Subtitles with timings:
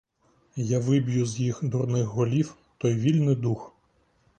[0.69, 3.73] Я виб'ю з їх дурних голів той вільний дух.